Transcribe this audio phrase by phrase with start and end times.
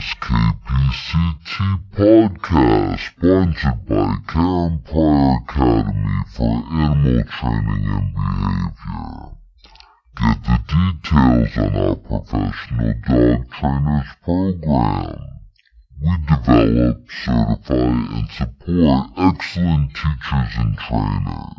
[0.00, 1.52] KPCT
[1.92, 9.36] Podcast, sponsored by Pryor Academy for Animal Training and Behavior.
[10.16, 15.20] Get the details on our professional dog trainers program.
[16.00, 21.56] We develop, certify, and support excellent teachers and trainers.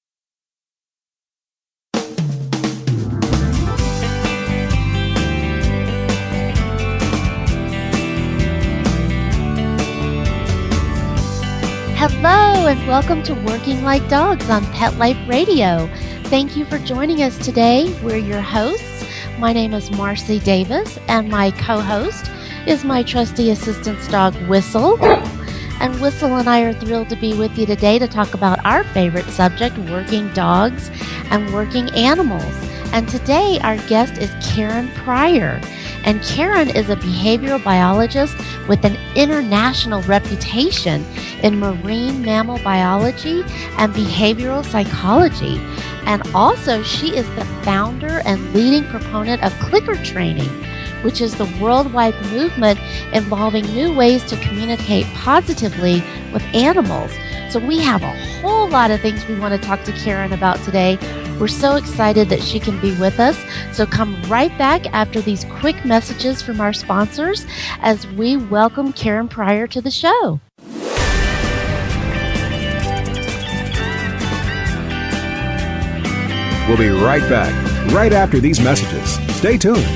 [11.99, 15.89] Hello, and welcome to Working Like Dogs on Pet Life Radio.
[16.25, 17.91] Thank you for joining us today.
[18.03, 19.03] We're your hosts.
[19.39, 22.29] My name is Marcy Davis, and my co host
[22.67, 25.03] is my trusty assistant's dog, Whistle.
[25.81, 28.83] And Whistle and I are thrilled to be with you today to talk about our
[28.83, 30.91] favorite subject working dogs
[31.31, 32.53] and working animals.
[32.93, 35.59] And today, our guest is Karen Pryor.
[36.07, 38.33] And Karen is a behavioral biologist
[38.69, 41.03] with an international reputation
[41.43, 43.41] in marine mammal biology
[43.77, 45.59] and behavioral psychology.
[46.05, 50.47] And also, she is the founder and leading proponent of clicker training,
[51.03, 52.79] which is the worldwide movement
[53.11, 57.11] involving new ways to communicate positively with animals.
[57.49, 60.59] So, we have a whole lot of things we want to talk to Karen about
[60.65, 60.97] today.
[61.39, 63.37] We're so excited that she can be with us.
[63.71, 67.45] So, come right back after these quick messages from our sponsors
[67.81, 70.41] as we welcome Karen Pryor to the show.
[76.67, 77.53] We'll be right back,
[77.93, 79.17] right after these messages.
[79.37, 79.87] Stay tuned.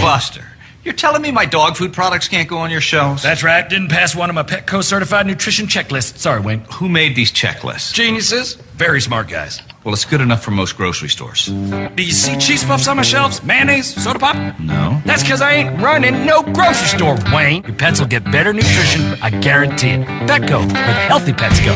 [0.00, 0.53] Buster,
[0.84, 3.22] you're telling me my dog food products can't go on your shelves?
[3.22, 3.68] That's right.
[3.68, 6.18] Didn't pass one of my Petco certified nutrition checklists.
[6.18, 6.60] Sorry, Wayne.
[6.74, 7.92] Who made these checklists?
[7.94, 8.54] Geniuses.
[8.76, 9.62] Very smart guys.
[9.84, 11.46] Well, it's good enough for most grocery stores.
[11.46, 13.42] Do you see cheese puffs on my shelves?
[13.42, 14.02] Mayonnaise?
[14.02, 14.58] Soda pop?
[14.58, 15.00] No.
[15.04, 17.62] That's because I ain't running no grocery store, Wayne.
[17.64, 20.06] Your pets will get better nutrition, I guarantee it.
[20.26, 21.74] Petco, where healthy pets go.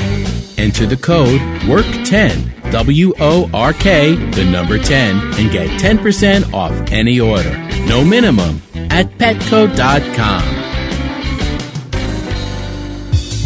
[0.57, 6.73] Enter the code WORK10, W O R K, the number 10, and get 10% off
[6.91, 7.57] any order.
[7.87, 8.61] No minimum
[8.99, 10.43] at petco.com.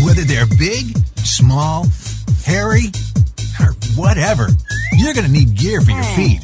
[0.03, 1.87] Whether they're big, small,
[2.45, 2.87] hairy,
[3.61, 4.49] or whatever,
[4.97, 6.41] you're going to need gear for your feet.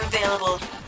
[0.00, 0.81] available.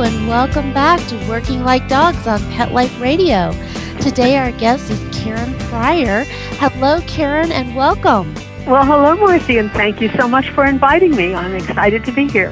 [0.00, 3.52] hello, and welcome back to Working Like Dogs on Pet Life Radio.
[4.00, 6.24] Today, our guest is Karen Pryor.
[6.56, 8.34] Hello, Karen, and welcome.
[8.64, 11.34] Well, hello, Marcy, and thank you so much for inviting me.
[11.34, 12.50] I'm excited to be here.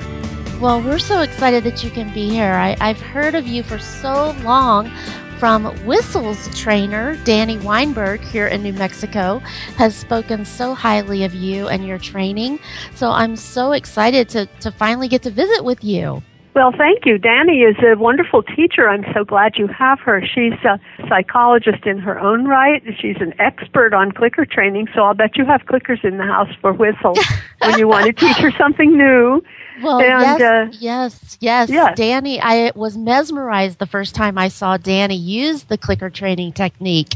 [0.61, 2.53] Well, we're so excited that you can be here.
[2.53, 4.91] I, I've heard of you for so long
[5.39, 9.39] from Whistle's trainer, Danny Weinberg, here in New Mexico,
[9.79, 12.59] has spoken so highly of you and your training.
[12.95, 16.23] So I'm so excited to, to finally get to visit with you.
[16.58, 17.19] Well, thank you.
[17.19, 18.88] Danny is a wonderful teacher.
[18.88, 20.20] I'm so glad you have her.
[20.26, 22.82] She's a psychologist in her own right.
[23.00, 26.49] She's an expert on clicker training, so I'll bet you have clickers in the house
[26.60, 27.14] for Whistle
[27.60, 29.40] when you want to teach her something new.
[29.84, 31.96] Well, and, yes, uh, yes, yes, yes.
[31.96, 37.14] Danny, I was mesmerized the first time I saw Danny use the clicker training technique.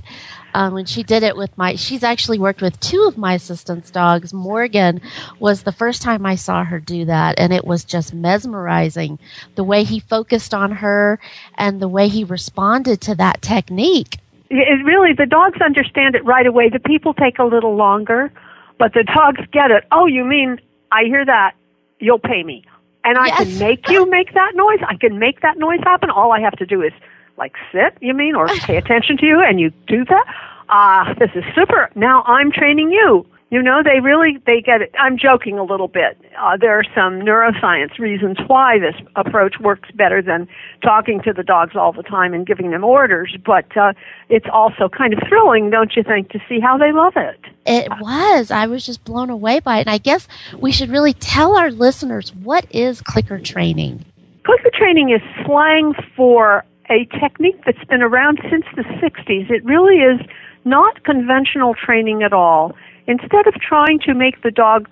[0.54, 3.90] Um, when she did it with my, she's actually worked with two of my assistant's
[3.90, 4.34] dogs.
[4.34, 5.00] Morgan
[5.38, 9.19] was the first time I saw her do that, and it was just mesmerizing
[9.54, 11.19] the way he focused on her
[11.56, 14.19] and the way he responded to that technique.
[14.50, 16.69] it really, the dogs understand it right away.
[16.69, 18.31] The people take a little longer,
[18.78, 19.84] but the dogs get it.
[19.90, 20.60] Oh, you mean,
[20.90, 21.52] I hear that.
[21.98, 22.64] You'll pay me.
[23.05, 24.78] And I can make you make that noise.
[24.87, 26.10] I can make that noise happen.
[26.10, 26.93] All I have to do is
[27.42, 30.24] like sit, you mean, or pay attention to you and you do that.
[30.68, 31.90] Ah, this is super.
[31.96, 33.26] Now I'm training you.
[33.50, 34.94] You know, they really they get it.
[34.98, 36.16] I'm joking a little bit.
[36.40, 40.48] Uh, there are some neuroscience reasons why this approach works better than
[40.82, 43.36] talking to the dogs all the time and giving them orders.
[43.44, 43.92] But uh,
[44.30, 47.38] it's also kind of thrilling, don't you think, to see how they love it?
[47.66, 48.50] It was.
[48.50, 49.80] I was just blown away by it.
[49.82, 50.26] And I guess
[50.58, 54.02] we should really tell our listeners what is clicker training.
[54.44, 59.50] Clicker training is slang for a technique that's been around since the 60s.
[59.50, 60.20] It really is
[60.64, 62.72] not conventional training at all.
[63.06, 64.88] Instead of trying to make the dog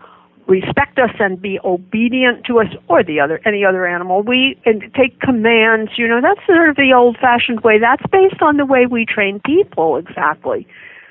[0.47, 4.83] respect us and be obedient to us or the other any other animal, we and
[4.95, 7.79] take commands, you know, that's sort of the old fashioned way.
[7.79, 10.67] That's based on the way we train people exactly.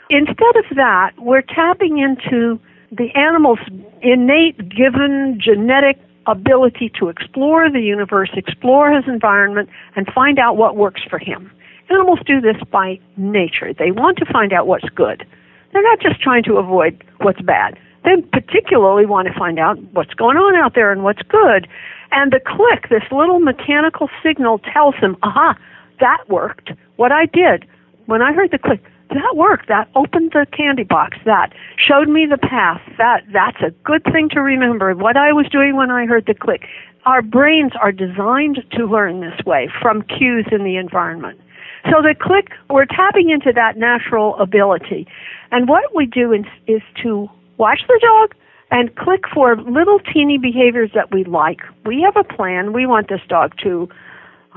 [0.10, 2.60] Instead of that, we're tapping into
[2.92, 3.60] the animal's
[4.02, 5.98] innate given genetic
[6.30, 11.52] ability to explore the universe, explore his environment, and find out what works for him.
[11.90, 13.74] Animals do this by nature.
[13.74, 15.26] They want to find out what's good.
[15.74, 17.78] They're not just trying to avoid what's bad.
[18.04, 21.68] They particularly want to find out what's going on out there and what's good.
[22.12, 25.58] And the click, this little mechanical signal tells them, aha,
[26.00, 26.72] that worked.
[26.96, 27.66] What I did
[28.06, 29.68] when I heard the click, that worked.
[29.68, 31.18] That opened the candy box.
[31.26, 32.82] That showed me the path.
[32.98, 34.94] That that's a good thing to remember.
[34.94, 36.62] What I was doing when I heard the click.
[37.06, 41.40] Our brains are designed to learn this way from cues in the environment.
[41.86, 45.08] So the click, we're tapping into that natural ability.
[45.52, 48.36] And what we do is, is to watch the dog
[48.70, 51.62] and click for little teeny behaviors that we like.
[51.86, 52.74] We have a plan.
[52.74, 53.90] We want this dog to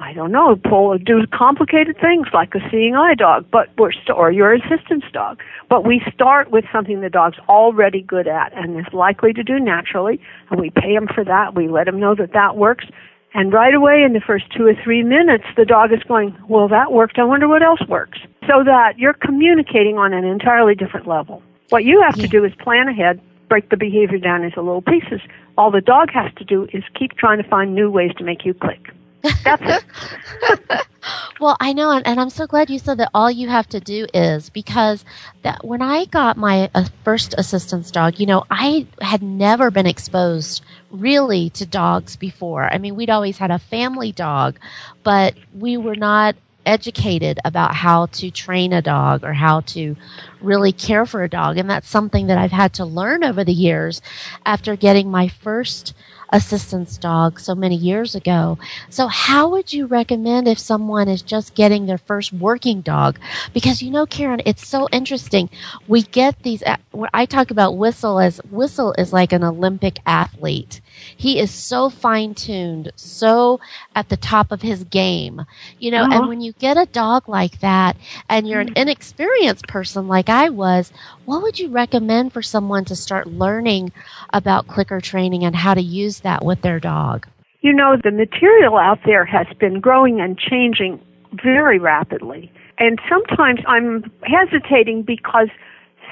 [0.02, 4.10] I don't know, pull do complicated things like a seeing eye dog, but we're st-
[4.10, 5.40] or your assistance dog.
[5.68, 9.60] But we start with something the dog's already good at and is likely to do
[9.60, 10.20] naturally,
[10.50, 11.54] and we pay him for that.
[11.54, 12.86] We let him know that that works,
[13.32, 16.66] and right away in the first two or three minutes, the dog is going, "Well,
[16.66, 17.20] that worked.
[17.20, 18.18] I wonder what else works."
[18.48, 21.44] So that you're communicating on an entirely different level.
[21.68, 25.20] What you have to do is plan ahead, break the behavior down into little pieces.
[25.56, 28.44] All the dog has to do is keep trying to find new ways to make
[28.44, 28.92] you click.
[29.22, 30.86] That's it.
[31.40, 34.06] Well, I know, and, I'm so glad you said that all you have to do
[34.14, 35.04] is because
[35.42, 39.86] that when I got my uh, first assistance dog, you know, I had never been
[39.86, 40.62] exposed
[40.92, 42.72] really to dogs before.
[42.72, 44.56] I mean, we'd always had a family dog,
[45.02, 49.96] but we were not educated about how to train a dog or how to
[50.40, 51.58] really care for a dog.
[51.58, 54.00] And that's something that I've had to learn over the years
[54.46, 55.92] after getting my first
[56.32, 58.58] assistance dog so many years ago.
[58.90, 63.18] So how would you recommend if someone is just getting their first working dog?
[63.52, 65.50] Because you know, Karen, it's so interesting.
[65.86, 69.98] We get these, uh, when I talk about Whistle as Whistle is like an Olympic
[70.06, 70.80] athlete.
[71.16, 73.60] He is so fine tuned, so
[73.94, 75.42] at the top of his game,
[75.78, 76.12] you know, Uh-huh.
[76.20, 77.96] and when you get a dog like that
[78.28, 80.92] and you're an inexperienced person like I was,
[81.24, 83.92] what would you recommend for someone to start learning
[84.32, 87.26] about clicker training and how to use that with their dog?
[87.60, 91.00] You know, the material out there has been growing and changing
[91.42, 92.50] very rapidly.
[92.78, 95.48] And sometimes I'm hesitating because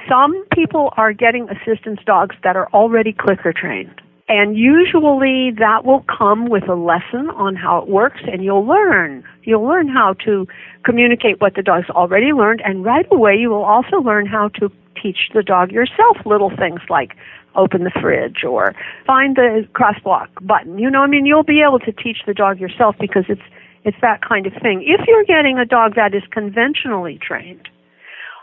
[0.08, 3.99] some people are getting assistance dogs that are already clicker trained.
[4.30, 9.24] And usually that will come with a lesson on how it works and you'll learn.
[9.42, 10.46] You'll learn how to
[10.84, 14.70] communicate what the dog's already learned and right away you will also learn how to
[15.02, 17.16] teach the dog yourself little things like
[17.56, 18.72] open the fridge or
[19.04, 20.78] find the crosswalk button.
[20.78, 23.42] You know, I mean, you'll be able to teach the dog yourself because it's
[23.82, 24.84] it's that kind of thing.
[24.86, 27.68] If you're getting a dog that is conventionally trained,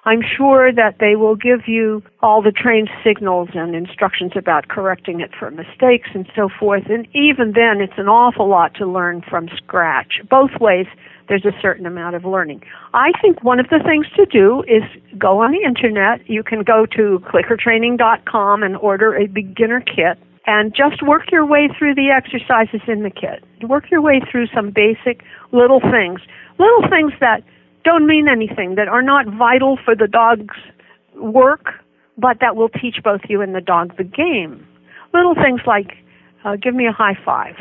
[0.08, 5.20] I'm sure that they will give you all the trained signals and instructions about correcting
[5.20, 6.84] it for mistakes and so forth.
[6.90, 10.22] And even then, it's an awful lot to learn from scratch.
[10.30, 10.86] Both ways,
[11.28, 12.62] there's a certain amount of learning.
[12.94, 14.84] I think one of the things to do is
[15.18, 16.22] go on the internet.
[16.30, 21.68] You can go to clickertraining.com and order a beginner kit and just work your way
[21.78, 23.44] through the exercises in the kit.
[23.68, 25.22] Work your way through some basic
[25.52, 26.22] little things.
[26.58, 27.44] Little things that
[27.88, 30.60] don't mean anything, that are not vital for the dog's
[31.15, 31.65] work,
[32.17, 34.67] but that will teach both you and the dog the game.
[35.13, 35.91] Little things like,
[36.44, 37.56] uh, give me a high five.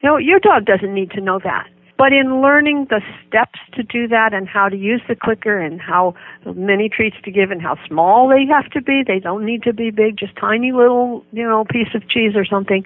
[0.00, 1.66] You know, your dog doesn't need to know that.
[1.98, 5.80] But in learning the steps to do that and how to use the clicker and
[5.80, 9.62] how many treats to give and how small they have to be, they don't need
[9.64, 12.84] to be big, just tiny little, you know, piece of cheese or something.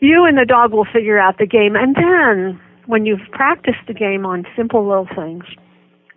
[0.00, 1.74] You and the dog will figure out the game.
[1.74, 5.44] And then when you've practiced the game on simple little things,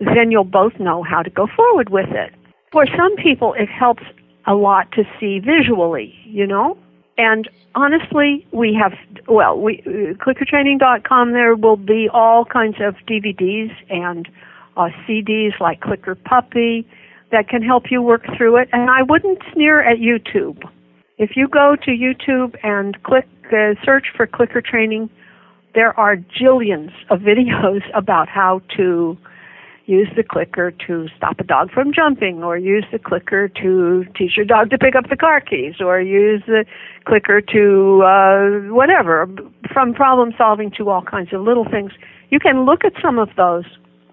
[0.02, 2.34] then you'll both know how to go forward with it.
[2.72, 4.04] For some people, it helps
[4.48, 6.78] a lot to see visually, you know?
[7.18, 8.94] And honestly, we have,
[9.28, 14.28] well, we, uh, clickertraining.com, there will be all kinds of DVDs and
[14.78, 16.88] uh, CDs like Clicker Puppy
[17.32, 18.70] that can help you work through it.
[18.74, 20.64] And I wouldn't sneer at YouTube.
[21.18, 25.10] If you go to YouTube and click, uh, search for Clicker Training,
[25.76, 29.18] there are jillions of videos about how to
[29.86, 34.38] use the clicker to stop a dog from jumping, or use the clicker to teach
[34.38, 36.66] your dog to pick up the car keys, or use the
[37.06, 39.28] clicker to uh, whatever,
[39.74, 41.92] from problem solving to all kinds of little things.
[42.30, 43.66] You can look at some of those.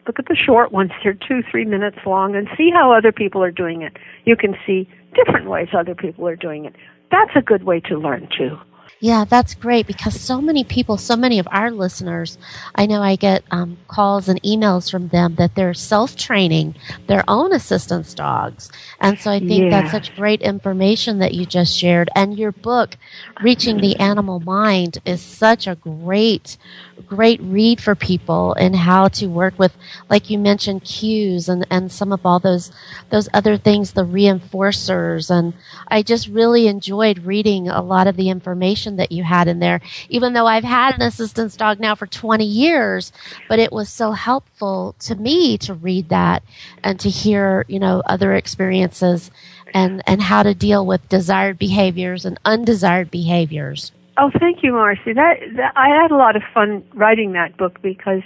[0.06, 3.42] Look at the short ones, they're two, three minutes long, and see how other people
[3.42, 3.94] are doing it.
[4.24, 6.74] You can see different ways other people are doing it.
[7.10, 8.56] That's a good way to learn too.
[9.00, 12.36] Yeah, that's great because so many people, so many of our listeners,
[12.74, 16.74] I know I get um, calls and emails from them that they're self training
[17.06, 18.70] their own assistance dogs.
[19.00, 19.70] And so I think Yeah.
[19.70, 22.08] that's such great information that you just shared.
[22.14, 22.96] And your book,
[23.38, 26.56] Reaching the Animal Mind, is such a great,
[27.04, 29.76] great read for people in how to work with,
[30.08, 32.70] like you mentioned, cues and, and some of all those,
[33.10, 35.30] those other things, the reinforcers.
[35.30, 35.54] And
[35.88, 39.80] I just really enjoyed reading a lot of the information that you had in there,
[40.08, 43.12] even though I've had an assistance dog now for 20 years,
[43.48, 46.42] but it was so helpful to me to read that
[46.82, 49.30] and to hear, you know, other experiences
[49.74, 53.92] and, and how to deal with desired behaviors and undesired behaviors.
[54.16, 55.12] Oh, thank you, Marcy.
[55.12, 58.22] That, that I had a lot of fun writing that book because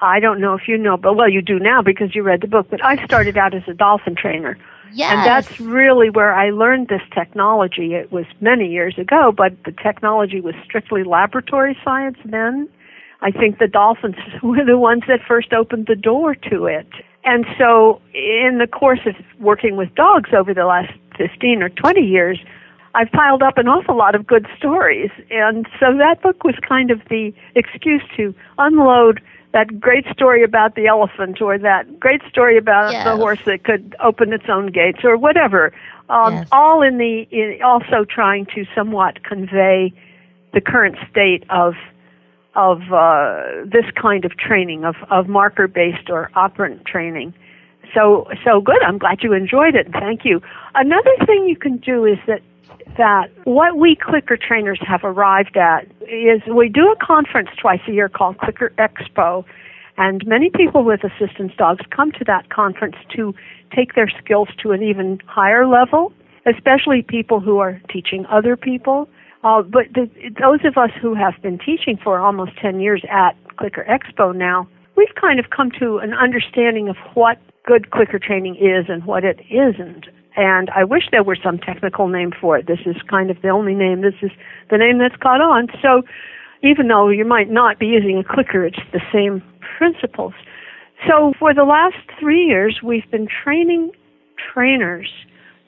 [0.00, 2.48] I don't know if you know, but well, you do now because you read the
[2.48, 2.66] book.
[2.70, 4.56] But I started out as a dolphin trainer,
[4.92, 5.12] Yes.
[5.12, 7.94] and that's really where I learned this technology.
[7.94, 12.68] It was many years ago, but the technology was strictly laboratory science then.
[13.22, 16.88] I think the dolphins were the ones that first opened the door to it.
[17.24, 22.00] And so, in the course of working with dogs over the last 15 or 20
[22.00, 22.38] years,
[22.94, 25.10] I've piled up an awful lot of good stories.
[25.30, 29.20] And so that book was kind of the excuse to unload
[29.52, 33.96] that great story about the elephant or that great story about the horse that could
[34.02, 35.72] open its own gates or whatever.
[36.08, 36.48] Um, Yes.
[36.52, 39.92] All in the, in also trying to somewhat convey
[40.52, 41.74] the current state of
[42.56, 47.32] of uh, this kind of training of, of marker based or operant training.
[47.94, 48.82] So so good.
[48.82, 49.86] I'm glad you enjoyed it.
[49.92, 50.40] Thank you.
[50.74, 52.42] Another thing you can do is that
[52.96, 57.92] that what we clicker trainers have arrived at is we do a conference twice a
[57.92, 59.44] year called Clicker Expo,
[59.96, 63.34] and many people with assistance dogs come to that conference to
[63.74, 66.12] take their skills to an even higher level,
[66.46, 69.08] especially people who are teaching other people.
[69.42, 70.10] Uh, but the,
[70.40, 74.68] those of us who have been teaching for almost 10 years at Clicker Expo now,
[74.96, 79.24] we've kind of come to an understanding of what good clicker training is and what
[79.24, 80.06] it isn't.
[80.36, 82.66] And I wish there were some technical name for it.
[82.66, 84.02] This is kind of the only name.
[84.02, 84.30] This is
[84.70, 85.68] the name that's caught on.
[85.82, 86.02] So
[86.62, 89.42] even though you might not be using a clicker, it's the same
[89.78, 90.34] principles.
[91.08, 93.92] So for the last three years, we've been training
[94.52, 95.08] trainers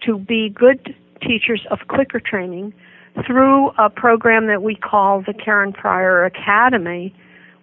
[0.06, 2.74] to be good teachers of clicker training
[3.26, 7.14] through a program that we call the Karen Pryor Academy,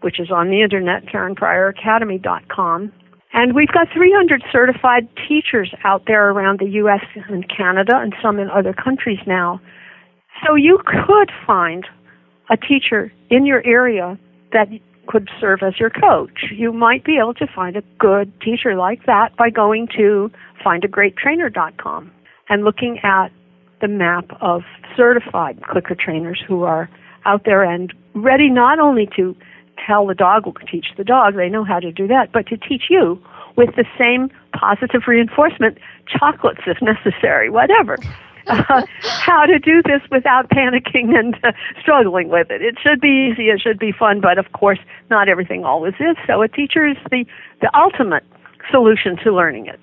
[0.01, 2.91] which is on the internet, KarenPryorAcademy.com.
[3.33, 7.05] And we've got 300 certified teachers out there around the U.S.
[7.27, 9.62] and Canada and some in other countries now.
[10.45, 11.86] So you could find
[12.50, 14.17] a teacher in your area
[14.51, 14.67] that
[15.07, 16.51] could serve as your coach.
[16.51, 20.31] You might be able to find a good teacher like that by going to
[20.63, 22.12] findagreattrainer.com
[22.50, 23.29] and looking at
[23.81, 24.62] the map of
[24.95, 26.89] certified clicker trainers who are
[27.25, 29.36] out there and ready not only to
[29.86, 32.57] tell the dog or teach the dog, they know how to do that, but to
[32.57, 33.21] teach you
[33.55, 37.98] with the same positive reinforcement, chocolates if necessary, whatever.
[38.48, 42.63] Uh, how to do this without panicking and uh, struggling with it.
[42.63, 44.79] It should be easy, it should be fun, but of course,
[45.12, 46.17] not everything always is.
[46.25, 47.25] So a teacher is the,
[47.62, 48.24] the ultimate
[48.71, 49.79] solution to learning it.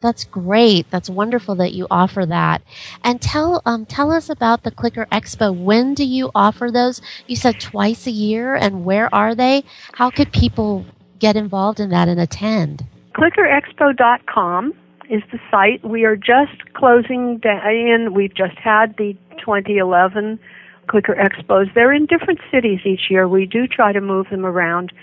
[0.00, 0.90] That's great.
[0.90, 2.62] That's wonderful that you offer that.
[3.04, 5.54] And tell um, tell us about the Clicker Expo.
[5.54, 7.02] When do you offer those?
[7.26, 9.62] You said twice a year, and where are they?
[9.92, 10.86] How could people
[11.18, 12.86] get involved in that and attend?
[13.14, 14.72] ClickerExpo.com
[15.10, 15.84] is the site.
[15.84, 18.14] We are just closing in.
[18.14, 20.38] We've just had the 2011
[20.86, 21.74] Clicker Expos.
[21.74, 23.28] They're in different cities each year.
[23.28, 24.94] We do try to move them around.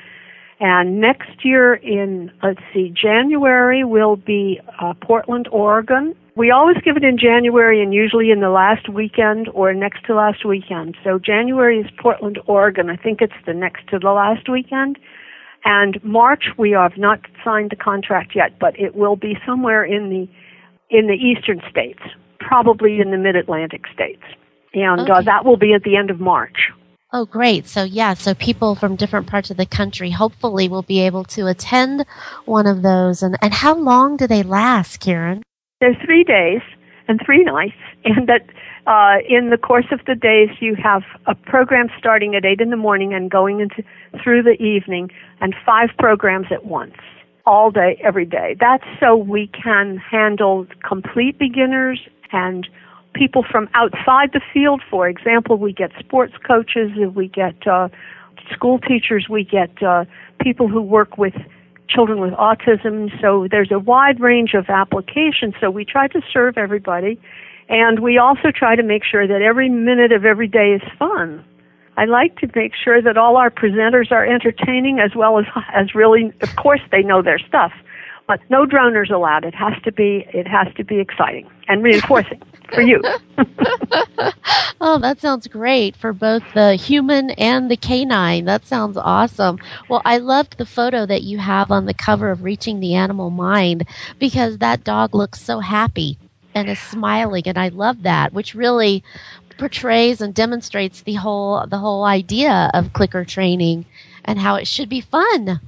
[0.59, 6.15] And next year in, let's see, January will be uh, Portland, Oregon.
[6.35, 10.15] We always give it in January and usually in the last weekend or next to
[10.15, 10.95] last weekend.
[11.03, 12.89] So January is Portland, Oregon.
[12.89, 14.97] I think it's the next to the last weekend.
[15.65, 20.09] And March we have not signed the contract yet, but it will be somewhere in
[20.09, 20.27] the
[20.89, 21.99] in the eastern states,
[22.39, 24.23] probably in the mid-Atlantic states.
[24.73, 25.11] And uh, okay.
[25.11, 26.71] uh, that will be at the end of March.
[27.13, 27.67] Oh, great.
[27.67, 31.47] So, yeah, so people from different parts of the country hopefully will be able to
[31.47, 32.05] attend
[32.45, 33.23] one of those.
[33.23, 35.41] And, and how long do they last, Karen?
[35.79, 36.61] They're three days
[37.07, 37.75] and three nights.
[38.05, 38.45] And that
[38.87, 42.69] uh, in the course of the days, you have a program starting at 8 in
[42.69, 43.83] the morning and going into
[44.23, 45.09] through the evening,
[45.41, 46.95] and five programs at once
[47.45, 48.55] all day, every day.
[48.57, 51.99] That's so we can handle complete beginners
[52.31, 52.65] and
[53.17, 54.81] people from outside the field.
[54.89, 57.89] For example, we get sports coaches, we get uh,
[58.53, 60.05] school teachers, we get uh,
[60.39, 61.33] people who work with
[61.89, 63.09] children with autism.
[63.21, 65.55] So there's a wide range of applications.
[65.59, 67.19] So we try to serve everybody.
[67.69, 71.43] And we also try to make sure that every minute of every day is fun.
[71.97, 75.95] I like to make sure that all our presenters are entertaining as well as as
[75.95, 77.73] really of course they know their stuff.
[78.27, 79.45] But no droners allowed.
[79.45, 82.41] It has to be it has to be exciting and reinforcing
[82.73, 83.01] for you.
[84.81, 88.45] oh, that sounds great for both the human and the canine.
[88.45, 89.59] That sounds awesome.
[89.89, 93.29] Well, I loved the photo that you have on the cover of Reaching the Animal
[93.29, 93.87] Mind
[94.19, 96.17] because that dog looks so happy
[96.55, 99.03] and is smiling and I love that, which really
[99.57, 103.85] portrays and demonstrates the whole the whole idea of clicker training
[104.23, 105.59] and how it should be fun.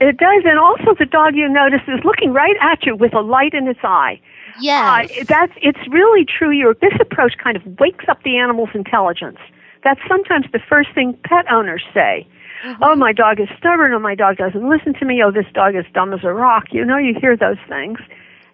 [0.00, 3.20] It does, and also the dog you notice is looking right at you with a
[3.20, 4.20] light in its eye.
[4.60, 6.50] Yes, uh, that's it's really true.
[6.50, 9.38] Your this approach kind of wakes up the animal's intelligence.
[9.84, 12.26] That's sometimes the first thing pet owners say.
[12.64, 12.82] Mm-hmm.
[12.82, 13.92] Oh, my dog is stubborn.
[13.92, 15.22] Oh, my dog doesn't listen to me.
[15.24, 16.64] Oh, this dog is dumb as a rock.
[16.72, 17.98] You know, you hear those things,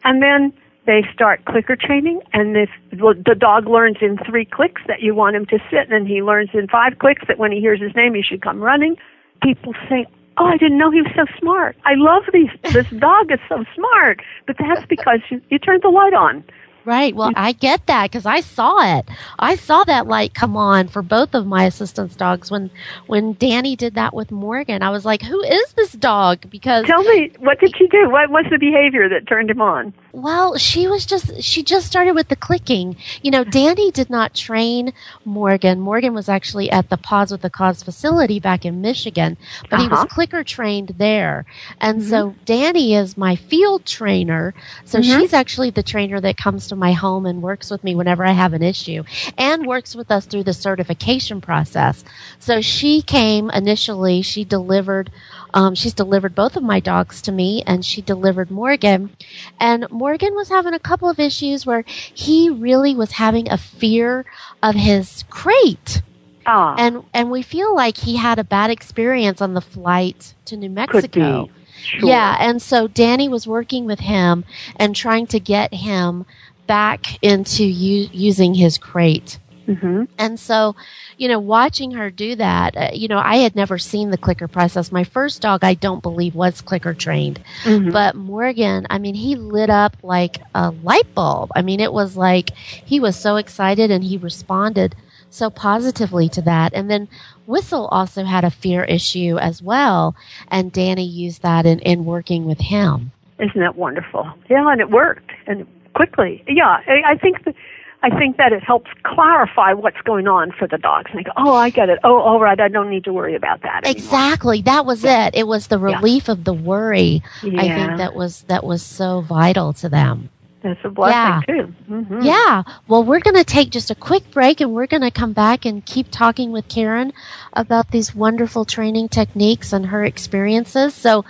[0.04, 0.52] and then
[0.86, 5.34] they start clicker training, and if the dog learns in three clicks that you want
[5.34, 8.14] him to sit, and he learns in five clicks that when he hears his name,
[8.14, 8.96] he should come running.
[9.42, 10.06] People say,
[10.38, 11.76] "Oh, I didn't know he was so smart.
[11.84, 12.50] I love these.
[12.72, 16.44] This dog is so smart." But that's because you, you turned the light on.
[16.84, 17.14] Right.
[17.14, 19.08] Well, I get that because I saw it.
[19.38, 22.70] I saw that light come on for both of my assistance dogs when
[23.06, 24.82] when Danny did that with Morgan.
[24.82, 28.10] I was like, "Who is this dog?" Because tell me, what did she do?
[28.10, 29.94] What was the behavior that turned him on?
[30.14, 32.96] Well, she was just she just started with the clicking.
[33.22, 34.92] You know, Danny did not train
[35.24, 35.80] Morgan.
[35.80, 39.82] Morgan was actually at the Paws with a Cause facility back in Michigan, but uh-huh.
[39.82, 40.14] he was uh-huh.
[40.14, 41.46] clicker trained there.
[41.80, 42.10] And mm-hmm.
[42.10, 44.54] so Danny is my field trainer.
[44.84, 45.20] So mm-hmm.
[45.20, 48.24] she's actually the trainer that comes to to my home and works with me whenever
[48.24, 49.04] I have an issue
[49.38, 52.04] and works with us through the certification process.
[52.38, 55.10] So she came initially, she delivered
[55.54, 59.16] um, she's delivered both of my dogs to me and she delivered Morgan.
[59.60, 64.24] And Morgan was having a couple of issues where he really was having a fear
[64.64, 66.02] of his crate.
[66.46, 66.74] Oh.
[66.76, 70.70] And and we feel like he had a bad experience on the flight to New
[70.70, 71.48] Mexico.
[71.84, 72.08] Sure.
[72.08, 74.44] Yeah, and so Danny was working with him
[74.76, 76.24] and trying to get him
[76.66, 79.38] back into u- using his crate.
[79.66, 80.04] Mm-hmm.
[80.18, 80.76] And so,
[81.16, 84.48] you know, watching her do that, uh, you know, I had never seen the clicker
[84.48, 84.92] process.
[84.92, 87.42] My first dog, I don't believe, was clicker trained.
[87.64, 87.90] Mm-hmm.
[87.90, 91.50] But Morgan, I mean, he lit up like a light bulb.
[91.56, 94.96] I mean, it was like he was so excited and he responded
[95.30, 96.74] so positively to that.
[96.74, 97.08] And then
[97.46, 100.14] Whistle also had a fear issue as well.
[100.48, 103.12] And Danny used that in, in working with him.
[103.38, 104.32] Isn't that wonderful?
[104.48, 105.32] Yeah, and it worked.
[105.46, 106.44] And quickly.
[106.46, 107.54] Yeah, I, I think that
[108.02, 111.10] I think that it helps clarify what's going on for the dogs.
[111.10, 111.98] And they go, oh, I get it.
[112.04, 113.86] Oh, all right, I don't need to worry about that.
[113.86, 113.96] Anymore.
[113.96, 115.28] Exactly, that was yeah.
[115.28, 115.34] it.
[115.34, 116.32] It was the relief yeah.
[116.32, 117.22] of the worry.
[117.42, 117.62] Yeah.
[117.62, 120.28] I think that was that was so vital to them.
[120.64, 121.62] It's a blessing Yeah.
[121.62, 121.66] too.
[121.86, 122.62] hmm Yeah.
[122.88, 125.66] Well, we're going to take just a quick break and we're going to come back
[125.66, 127.12] and keep talking with Karen
[127.52, 130.94] about these wonderful training techniques and her experiences.
[130.94, 131.24] So,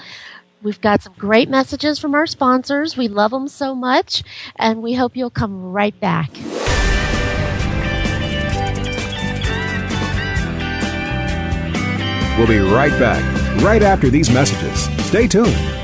[0.64, 2.96] we've got some great messages from our sponsors.
[2.96, 4.24] We love them so much
[4.56, 6.30] and we hope you'll come right back.
[12.36, 14.88] We'll be right back, right after these messages.
[15.06, 15.83] Stay tuned.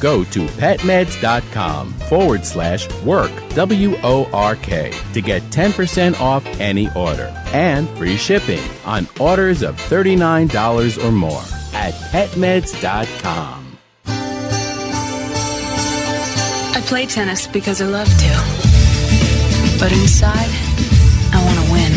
[0.00, 6.90] Go to petmeds.com forward slash work, W O R K, to get 10% off any
[6.94, 11.42] order and free shipping on orders of $39 or more
[11.74, 13.78] at petmeds.com.
[16.76, 18.64] I play tennis because I love to.
[19.80, 20.50] But inside,
[21.32, 21.92] I want to win.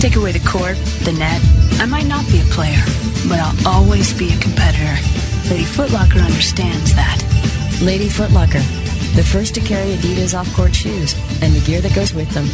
[0.00, 1.40] Take away the court, the net.
[1.80, 2.82] I might not be a player,
[3.28, 5.23] but I'll always be a competitor.
[5.50, 7.20] Lady Footlocker understands that.
[7.82, 8.62] Lady Footlocker,
[9.14, 12.46] the first to carry Adidas off-court shoes and the gear that goes with them.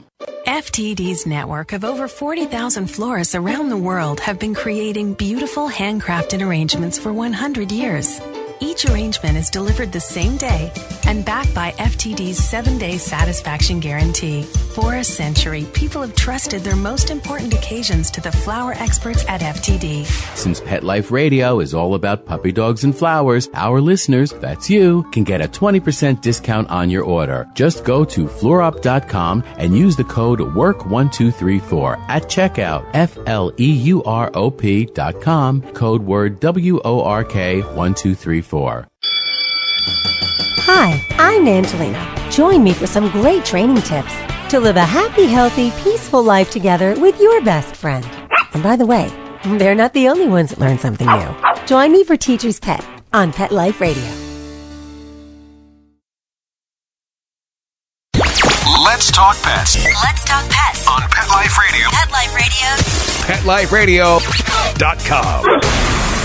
[0.46, 6.98] FTD's network of over 40,000 florists around the world have been creating beautiful handcrafted arrangements
[6.98, 8.20] for 100 years.
[8.62, 10.70] Each arrangement is delivered the same day
[11.06, 14.42] and backed by FTD's seven day satisfaction guarantee.
[14.42, 19.40] For a century, people have trusted their most important occasions to the flower experts at
[19.40, 20.04] FTD.
[20.36, 25.04] Since Pet Life Radio is all about puppy dogs and flowers, our listeners, that's you,
[25.10, 27.48] can get a 20% discount on your order.
[27.54, 32.88] Just go to fleurop.com and use the code WORK1234 at checkout.
[32.92, 37.62] F L E U R O P dot com, code word W O R K
[37.62, 38.49] 1234.
[40.66, 41.98] Hi, I'm Angelina.
[42.30, 44.12] Join me for some great training tips
[44.50, 48.06] to live a happy, healthy, peaceful life together with your best friend.
[48.52, 49.08] And by the way,
[49.58, 51.66] they're not the only ones that learn something new.
[51.66, 54.02] Join me for Teacher's Pet on Pet Life Radio.
[58.84, 60.86] Let's talk pets Let's talk pets.
[60.88, 61.88] on Pet Life Radio.
[61.90, 62.34] Pet Life
[63.72, 64.18] Radio.
[64.18, 66.19] PetLifeRadio.com.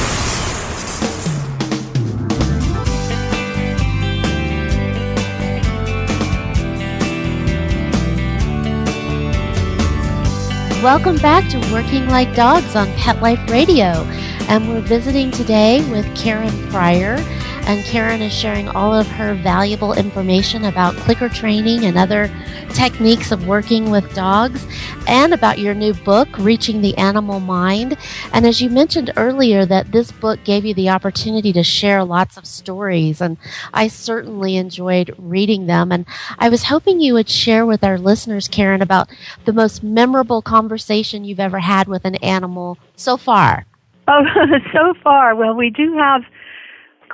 [10.86, 14.06] Welcome back to Working Like Dogs on Pet Life Radio.
[14.48, 17.18] And we're visiting today with Karen Pryor.
[17.66, 22.30] And Karen is sharing all of her valuable information about clicker training and other
[22.74, 24.68] techniques of working with dogs
[25.08, 27.98] and about your new book, Reaching the Animal Mind.
[28.34, 32.38] And as you mentioned earlier, that this book gave you the opportunity to share lots
[32.38, 33.20] of stories.
[33.20, 33.38] And
[33.74, 35.92] I certainly enjoyed reading them.
[35.92, 36.06] And
[36.38, 39.10] I was hoping you would share with our listeners, Karen, about
[39.46, 43.66] the most memorable conversation you've ever had with an animal so far.
[44.08, 44.24] Oh,
[44.74, 46.24] so far, well, we do have.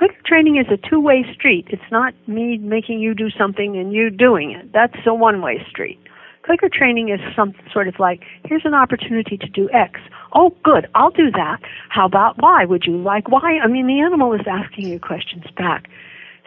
[0.02, 1.68] Clicker training is a two-way street.
[1.70, 4.72] It's not me making you do something and you doing it.
[4.74, 6.00] That's a one-way street.
[6.42, 10.00] Clicker training is some sort of like, here's an opportunity to do X.
[10.34, 11.60] Oh, good, I'll do that.
[11.90, 12.66] How about Y?
[12.66, 13.60] Would you like Y?
[13.64, 15.88] I mean, the animal is asking you questions back.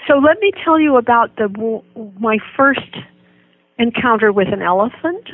[0.08, 1.48] So let me tell you about the
[2.18, 2.96] my first
[3.78, 5.28] encounter with an elephant.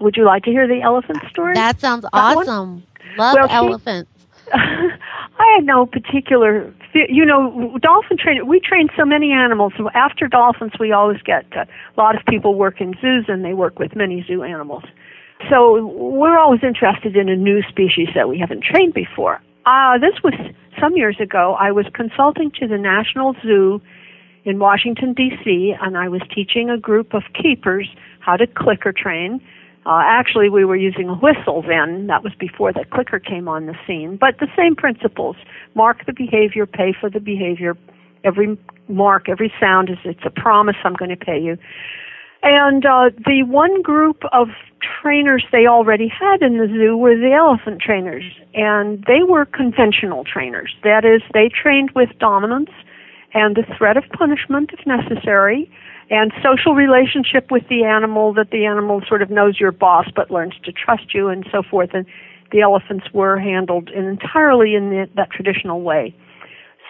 [0.00, 1.54] Would you like to hear the elephant story?
[1.54, 2.38] That sounds That one?
[2.48, 2.82] awesome.
[3.16, 4.10] Love Well, elephants.
[5.46, 8.46] I had no particular, you know, dolphin training.
[8.46, 9.72] We train so many animals.
[9.94, 13.54] After dolphins, we always get uh, a lot of people work in zoos and they
[13.54, 14.84] work with many zoo animals.
[15.50, 19.40] So we're always interested in a new species that we haven't trained before.
[19.66, 20.34] Uh, this was
[20.80, 21.56] some years ago.
[21.58, 23.80] I was consulting to the National Zoo
[24.44, 27.88] in Washington, D.C., and I was teaching a group of keepers
[28.20, 29.40] how to clicker train.
[29.86, 32.08] Uh, actually, we were using a whistle then.
[32.08, 34.16] That was before the clicker came on the scene.
[34.20, 35.36] But the same principles
[35.76, 37.76] mark the behavior, pay for the behavior,
[38.24, 41.56] every mark, every sound is it's a promise I'm going to pay you.
[42.42, 44.48] And uh, the one group of
[45.02, 50.24] trainers they already had in the zoo were the elephant trainers, and they were conventional
[50.24, 50.74] trainers.
[50.82, 52.70] That is, they trained with dominance
[53.34, 55.70] and the threat of punishment if necessary,
[56.10, 60.30] and social relationship with the animal that the animal sort of knows your boss but
[60.30, 61.90] learns to trust you and so forth.
[61.94, 62.06] And
[62.52, 66.14] the elephants were handled in entirely in the, that traditional way.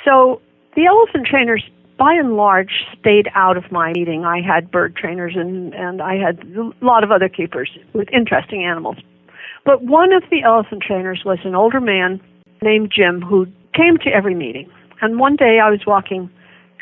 [0.05, 0.41] So
[0.75, 1.65] the elephant trainers
[1.99, 4.25] by and large stayed out of my meeting.
[4.27, 8.65] I had bird trainers and, and I had a lot of other keepers with interesting
[8.65, 8.97] animals.
[9.65, 12.21] But one of the elephant trainers was an older man
[12.63, 14.71] named Jim who came to every meeting.
[15.01, 16.31] And one day I was walking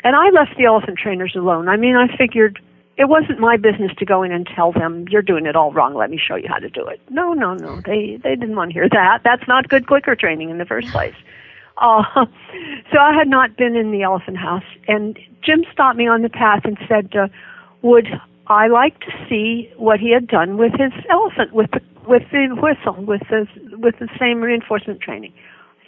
[0.05, 1.67] and I left the elephant trainers alone.
[1.67, 2.61] I mean, I figured
[2.95, 5.95] it wasn't my business to go in and tell them you're doing it all wrong.
[5.95, 7.01] Let me show you how to do it.
[7.09, 7.81] No, no, no.
[7.85, 9.21] They they didn't want to hear that.
[9.23, 11.15] That's not good clicker training in the first place.
[11.77, 12.03] Uh,
[12.93, 16.29] so I had not been in the elephant house, and Jim stopped me on the
[16.29, 17.27] path and said, uh,
[17.81, 18.07] "Would
[18.45, 22.55] I like to see what he had done with his elephant, with the with the
[22.61, 25.33] whistle, with the with the same reinforcement training?"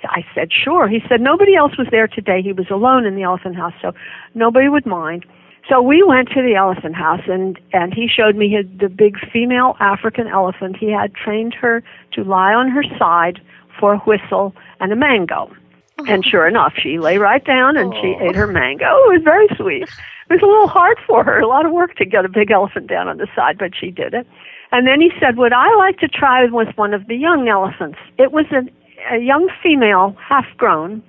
[0.05, 2.41] I said, "Sure." He said, "Nobody else was there today.
[2.41, 3.93] He was alone in the elephant house, so
[4.33, 5.25] nobody would mind."
[5.69, 9.17] So we went to the elephant house, and and he showed me his, the big
[9.31, 10.77] female African elephant.
[10.77, 11.83] He had trained her
[12.13, 13.41] to lie on her side
[13.79, 15.51] for a whistle and a mango.
[15.99, 16.05] Oh.
[16.07, 18.29] And sure enough, she lay right down and she oh.
[18.29, 18.86] ate her mango.
[18.86, 19.83] It was very sweet.
[19.83, 22.51] It was a little hard for her, a lot of work to get a big
[22.51, 24.27] elephant down on the side, but she did it.
[24.71, 27.97] And then he said, Would I like to try with one of the young elephants?
[28.17, 28.63] It was a,
[29.12, 31.04] a young female, half grown,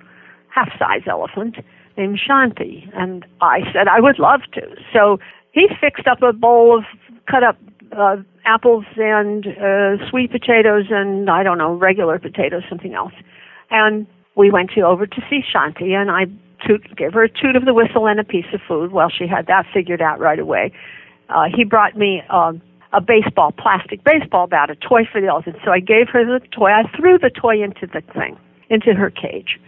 [0.53, 1.57] half size elephant
[1.97, 2.89] named Shanti.
[2.93, 4.61] And I said I would love to.
[4.93, 5.19] So
[5.51, 6.83] he fixed up a bowl of
[7.29, 7.57] cut up
[7.97, 13.13] uh, apples and uh, sweet potatoes and I don't know, regular potatoes, something else.
[13.71, 16.25] And we went to over to see Shanti, and I
[16.65, 18.91] toot, gave her a toot of the whistle and a piece of food.
[18.91, 20.71] Well, she had that figured out right away.
[21.29, 22.61] Uh, he brought me um,
[22.93, 25.57] a baseball, plastic baseball bat, a toy for the elephant.
[25.63, 26.71] So I gave her the toy.
[26.71, 28.37] I threw the toy into the thing,
[28.69, 29.59] into her cage,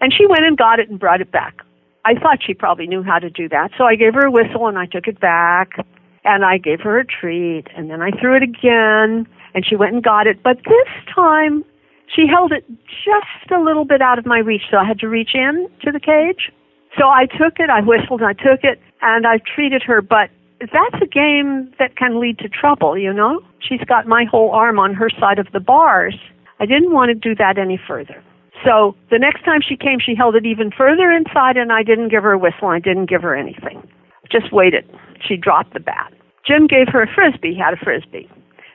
[0.00, 1.62] and she went and got it and brought it back.
[2.04, 4.66] I thought she probably knew how to do that, so I gave her a whistle
[4.68, 5.84] and I took it back,
[6.24, 9.94] and I gave her a treat, and then I threw it again, and she went
[9.94, 10.42] and got it.
[10.42, 11.64] But this time
[12.14, 12.64] she held it
[13.04, 15.92] just a little bit out of my reach, so I had to reach in to
[15.92, 16.50] the cage.
[16.98, 20.30] So I took it, I whistled, and I took it, and I treated her, but
[20.60, 23.40] that's a game that can lead to trouble, you know?
[23.60, 26.16] She's got my whole arm on her side of the bars.
[26.60, 28.22] I didn't want to do that any further.
[28.64, 32.10] So the next time she came, she held it even further inside, and I didn't
[32.10, 32.68] give her a whistle.
[32.68, 33.82] I didn't give her anything.
[34.30, 34.84] Just waited.
[35.26, 36.12] She dropped the bat.
[36.46, 38.28] Jim gave her a frisbee, had a frisbee.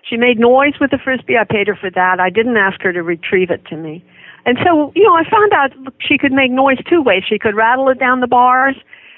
[0.08, 1.38] She made noise with the frisbee.
[1.38, 2.20] I paid her for that.
[2.20, 4.04] I didn't ask her to retrieve it to me.
[4.46, 7.24] And so, you know, I found out she could make noise two ways.
[7.28, 8.76] She could rattle it down the bars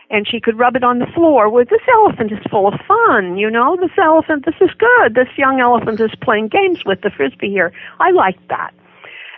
[0.10, 1.50] and she could rub it on the floor.
[1.50, 3.78] Well, this elephant is full of fun, you know.
[3.80, 5.16] This elephant, this is good.
[5.16, 7.74] This young elephant is playing games with the frisbee here.
[8.00, 8.74] I liked that.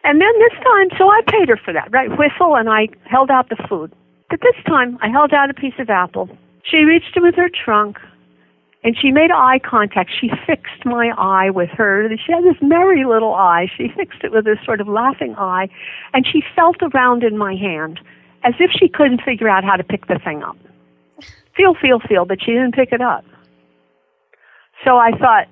[0.03, 2.09] And then this time, so I paid her for that, right?
[2.09, 3.91] Whistle, and I held out the food.
[4.29, 6.29] But this time, I held out a piece of apple.
[6.63, 7.97] She reached in with her trunk,
[8.83, 10.11] and she made eye contact.
[10.21, 12.07] She fixed my eye with her.
[12.25, 13.67] She had this merry little eye.
[13.75, 15.67] She fixed it with this sort of laughing eye,
[16.13, 17.99] and she felt around in my hand
[18.43, 20.57] as if she couldn't figure out how to pick the thing up.
[21.55, 23.25] Feel, feel, feel, but she didn't pick it up.
[24.85, 25.47] So I thought,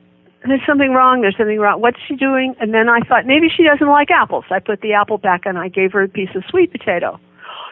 [0.45, 1.81] there's something wrong, there's something wrong.
[1.81, 2.55] What's she doing?
[2.61, 4.45] And then I thought, maybe she doesn't like apples.
[4.49, 7.19] I put the apple back and I gave her a piece of sweet potato.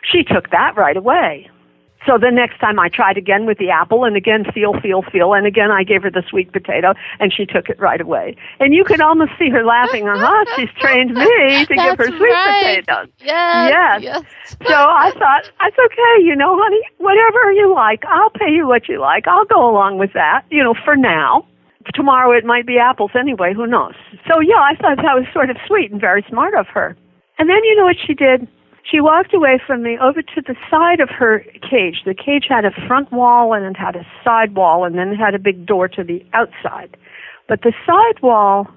[0.04, 1.50] She took that right away.
[2.06, 5.34] So the next time I tried again with the apple and again feel, feel, feel,
[5.34, 8.36] and again I gave her the sweet potato and she took it right away.
[8.60, 12.32] And you could almost see her laughing, uh-huh, she's trained me to give her sweet
[12.32, 12.86] right.
[12.86, 13.14] potatoes.
[13.20, 14.04] Yes, yes.
[14.04, 14.58] yes.
[14.68, 18.88] So I thought, that's okay, you know, honey, whatever you like, I'll pay you what
[18.88, 19.28] you like.
[19.28, 21.48] I'll go along with that, you know, for now.
[21.94, 23.94] Tomorrow it might be apples anyway, who knows.
[24.28, 26.98] So yeah, I thought that was sort of sweet and very smart of her.
[27.38, 28.48] And then you know what she did?
[28.90, 32.04] She walked away from me over to the side of her cage.
[32.06, 35.18] The cage had a front wall and it had a side wall and then it
[35.18, 36.96] had a big door to the outside.
[37.48, 38.68] But the side wall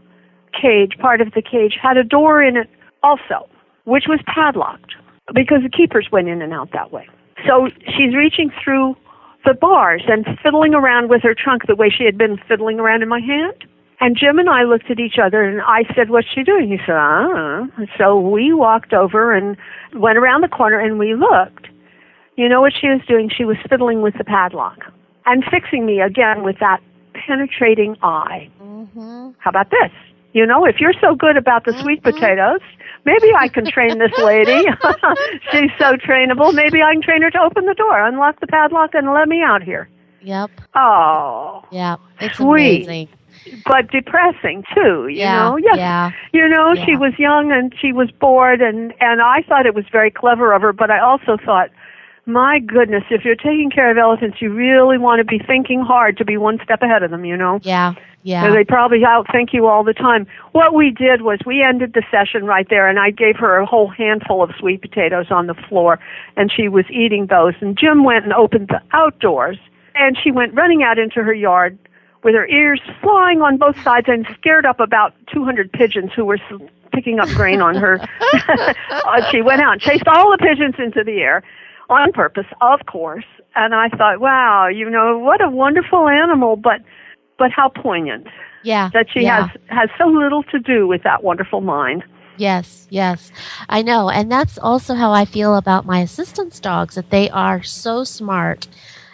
[0.53, 2.71] cage, part of the cage, had a door in it
[3.03, 3.49] also,
[3.85, 4.94] which was padlocked
[5.35, 7.07] because the keepers went in and out that way.
[7.47, 8.97] So she's reaching through
[9.44, 13.03] the bars and fiddling around with her trunk the way she had been fiddling around
[13.03, 13.64] in my hand.
[14.00, 16.78] And Jim and I looked at each other, and I said, "What's she doing?" He
[16.87, 19.56] said, "Ah." So we walked over and
[19.94, 21.66] went around the corner, and we looked.
[22.37, 23.28] You know what she was doing?
[23.37, 24.78] She was fiddling with the padlock
[25.26, 26.80] and fixing me again with that
[27.14, 28.48] penetrating eye.
[28.62, 29.30] Mm-hmm.
[29.38, 29.90] How about this?
[30.34, 32.61] You know, if you're so good about the sweet potatoes,
[33.04, 34.62] maybe I can train this lady.
[35.50, 36.54] She's so trainable.
[36.54, 39.42] Maybe I can train her to open the door, unlock the padlock, and let me
[39.42, 39.88] out here.
[40.22, 40.50] Yep.
[40.76, 41.96] Oh, Yeah.
[42.20, 42.84] It's Sweet.
[42.84, 43.08] amazing.
[43.66, 45.09] But depressing too.
[45.09, 45.77] You Yeah, know, yes.
[45.77, 49.74] yeah, You know, she was young and she was bored, and and I thought it
[49.74, 50.72] was very clever of her.
[50.72, 51.70] But I also thought,
[52.27, 56.16] my goodness, if you're taking care of elephants, you really want to be thinking hard
[56.18, 57.24] to be one step ahead of them.
[57.24, 57.61] You know.
[57.62, 57.94] Yeah.
[58.24, 58.51] Yeah.
[58.51, 60.27] They probably outthink you all the time.
[60.53, 63.64] What we did was we ended the session right there, and I gave her a
[63.64, 65.98] whole handful of sweet potatoes on the floor,
[66.37, 67.55] and she was eating those.
[67.61, 69.59] And Jim went and opened the outdoors,
[69.94, 71.79] and she went running out into her yard
[72.24, 76.38] with her ears flying on both sides and scared up about 200 pigeons who were
[76.92, 78.00] picking up grain on her.
[78.90, 81.42] Uh, she went out and chased all the pigeons into the air
[81.88, 83.24] on purpose, of course.
[83.54, 86.81] And I thought, wow, you know, what a wonderful animal, but
[87.38, 88.26] but how poignant
[88.64, 88.90] Yeah.
[88.92, 89.46] that she yeah.
[89.48, 92.04] has has so little to do with that wonderful mind.
[92.37, 93.33] Yes, yes.
[93.68, 94.11] I know.
[94.11, 98.68] And that's also how I feel about my assistance dogs that they are so smart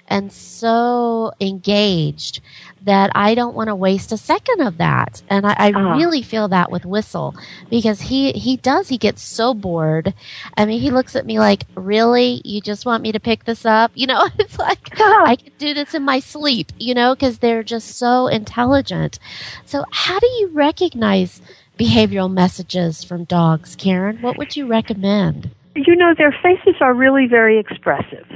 [0.09, 2.41] and so engaged
[2.83, 5.23] that I don't want to waste a second of that.
[5.29, 5.97] And I, I Ah.
[5.97, 7.35] really feel that with Whistle
[7.71, 10.13] because he, he does, he gets so bored.
[10.57, 12.43] I mean, he looks at me like, really?
[12.45, 13.91] You just want me to pick this up?
[14.05, 17.63] You know, it's like, I could do this in my sleep, you know, because they're
[17.63, 19.19] just so intelligent.
[19.65, 21.41] So how do you recognize
[21.79, 24.19] behavioral messages from dogs, Karen?
[24.21, 25.51] What would you recommend?
[25.75, 28.27] You know, their faces are really very expressive.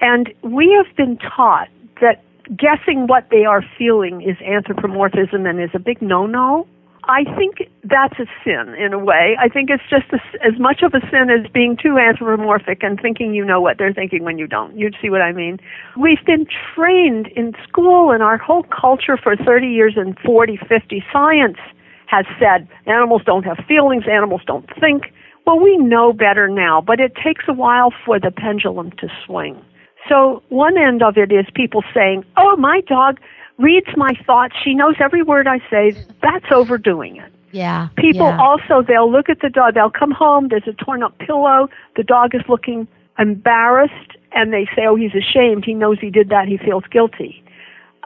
[0.00, 1.68] And we have been taught
[2.00, 2.22] that
[2.56, 6.66] guessing what they are feeling is anthropomorphism and is a big no no.
[7.08, 9.36] I think that's a sin in a way.
[9.38, 13.00] I think it's just as, as much of a sin as being too anthropomorphic and
[13.00, 14.76] thinking you know what they're thinking when you don't.
[14.76, 15.60] You see what I mean?
[15.96, 21.04] We've been trained in school and our whole culture for 30 years and 40, 50.
[21.12, 21.58] Science
[22.06, 25.04] has said animals don't have feelings, animals don't think.
[25.46, 29.62] Well, we know better now, but it takes a while for the pendulum to swing.
[30.08, 33.20] So one end of it is people saying, "Oh, my dog
[33.58, 34.54] reads my thoughts.
[34.62, 37.32] She knows every word I say." That's overdoing it.
[37.52, 37.88] Yeah.
[37.96, 38.40] People yeah.
[38.40, 39.74] also they'll look at the dog.
[39.74, 40.48] They'll come home.
[40.48, 41.68] There's a torn up pillow.
[41.96, 42.86] The dog is looking
[43.18, 45.64] embarrassed, and they say, "Oh, he's ashamed.
[45.64, 46.48] He knows he did that.
[46.48, 47.42] He feels guilty."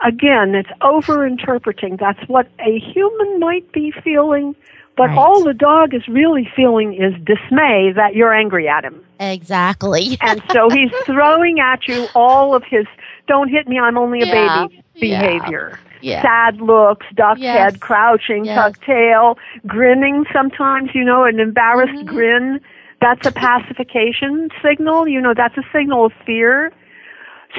[0.07, 1.97] Again, it's over interpreting.
[1.99, 4.55] That's what a human might be feeling,
[4.97, 5.19] but Right.
[5.19, 9.05] all the dog is really feeling is dismay that you're angry at him.
[9.19, 10.17] Exactly.
[10.23, 12.87] And so he's throwing at you all of his
[13.27, 15.81] "don't hit me, I'm only a Yeah, baby" yeah, behavior.
[16.01, 16.23] yeah.
[16.23, 18.57] Sad looks, duck Yes, head, crouching, yes.
[18.57, 19.37] tuck tail,
[19.67, 22.07] grinning sometimes, you know, an embarrassed Mm-hmm.
[22.07, 22.61] grin.
[23.01, 26.73] That's a pacification signal, you know, that's a signal of fear.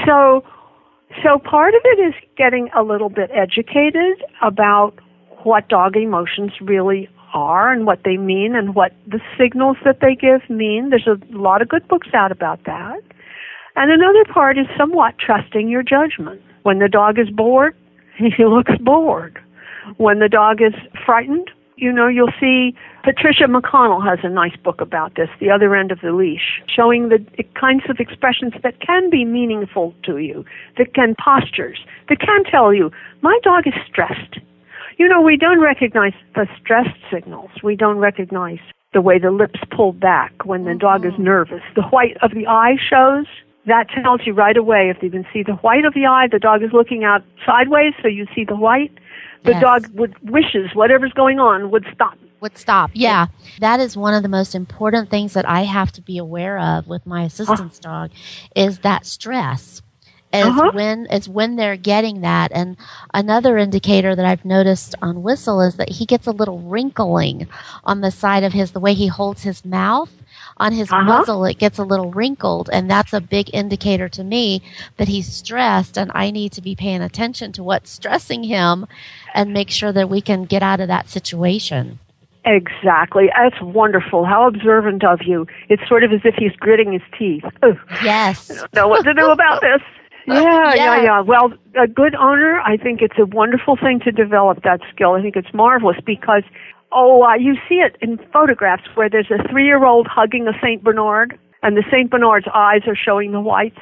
[0.05, 0.43] So
[1.23, 4.93] so part of it is getting a little bit educated about
[5.43, 10.15] what dog emotions really are and what they mean and what the signals that they
[10.15, 10.89] give mean.
[10.89, 13.01] There's a lot of good books out about that.
[13.75, 16.41] And another part is somewhat trusting your judgment.
[16.63, 17.75] When the dog is bored,
[18.17, 19.39] he looks bored.
[19.97, 20.73] When the dog is
[21.05, 21.49] frightened,
[21.81, 25.91] you know, you'll see Patricia McConnell has a nice book about this, The Other End
[25.91, 27.25] of the Leash, showing the
[27.59, 30.45] kinds of expressions that can be meaningful to you,
[30.77, 32.91] that can postures, that can tell you,
[33.21, 34.37] my dog is stressed.
[34.97, 37.49] You know, we don't recognize the stressed signals.
[37.63, 38.59] We don't recognize
[38.93, 41.23] the way the lips pull back when the dog is mm-hmm.
[41.23, 41.63] nervous.
[41.75, 43.25] The white of the eye shows.
[43.65, 46.39] That tells you right away if you can see the white of the eye, the
[46.39, 48.91] dog is looking out sideways, so you see the white.
[49.43, 49.61] The Yes.
[49.61, 52.17] dog would wishes whatever's going on would stop.
[52.41, 52.89] would stop.
[52.95, 53.27] Yeah.
[53.59, 56.87] That is one of the most important things that I have to be aware of
[56.87, 58.09] with my assistance dog
[58.55, 59.83] is that stress.
[60.33, 60.71] Is Uh-huh.
[60.73, 62.51] when is when they're getting that.
[62.53, 62.77] And
[63.13, 67.47] another indicator that I've noticed on Whistle is that he gets a little wrinkling
[67.83, 70.09] on the side of his the way he holds his mouth.
[70.61, 71.01] On his Uh-huh.
[71.03, 74.61] muzzle, it gets a little wrinkled, and that's a big indicator to me
[74.97, 78.85] that he's stressed, and I need to be paying attention to what's stressing him
[79.33, 81.97] and make sure that we can get out of that situation.
[82.45, 83.29] Exactly.
[83.35, 84.23] That's wonderful.
[84.25, 85.47] How observant of you.
[85.69, 87.43] It's sort of as if he's gritting his teeth.
[87.63, 87.77] Ugh.
[88.03, 88.51] Yes.
[88.51, 89.81] I don't know what to do about this.
[90.27, 91.03] Yeah, yeah, Yeah.
[91.03, 91.21] yeah.
[91.21, 95.13] Well, a good owner, I think it's a wonderful thing to develop that skill.
[95.13, 96.43] I think it's marvelous because,
[96.91, 101.37] oh, uh, you see it in photographs where there's a three-year-old hugging a Saint Bernard,
[101.63, 103.79] and the Saint Bernard's eyes are showing the whites,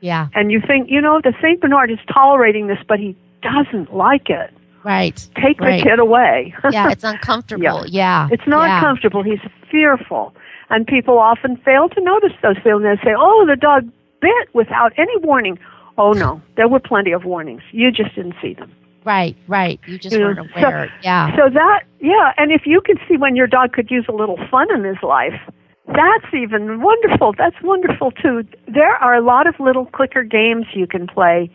[0.00, 0.28] Yeah.
[0.34, 4.28] and you think, you know, the Saint Bernard is tolerating this, but he doesn't like
[4.30, 4.52] it.
[4.84, 5.16] Right.
[5.36, 5.82] Take right.
[5.82, 6.54] the kid away.
[6.70, 7.84] yeah, it's uncomfortable.
[7.86, 8.28] Yeah.
[8.30, 8.80] It's not yeah.
[8.80, 9.22] comfortable.
[9.22, 10.34] He's fearful.
[10.70, 12.84] And people often fail to notice those feelings.
[12.84, 15.58] They say, oh, the dog bit without any warning.
[15.98, 16.40] Oh, no.
[16.56, 17.62] There were plenty of warnings.
[17.72, 18.72] You just didn't see them.
[19.04, 19.80] Right, right.
[19.86, 20.92] You just You know, weren't aware.
[21.02, 21.34] yeah.
[21.36, 24.38] So that, yeah, and if you can see when your dog could use a little
[24.50, 25.40] fun in his life,
[25.86, 27.32] that's even wonderful.
[27.36, 28.44] That's wonderful too.
[28.66, 31.50] There are a lot of little clicker games you can play,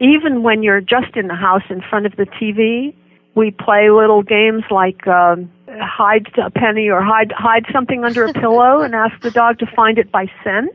[0.00, 2.94] even when you're just in the house in front of the TV.
[3.36, 8.32] We play little games like um, hide a penny or hide hide something under a
[8.42, 10.74] pillow and ask the dog to find it by scent,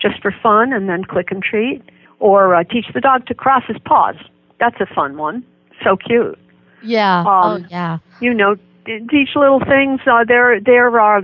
[0.00, 1.82] just for fun, and then click and treat.
[2.20, 4.16] Or uh, teach the dog to cross his paws.
[4.58, 5.44] That's a fun one.
[5.84, 6.38] So cute
[6.82, 7.24] yeah.
[7.26, 7.98] oh, um, yeah.
[8.20, 8.56] you know,
[8.86, 10.00] teach little things.
[10.06, 11.22] Uh, there, there are,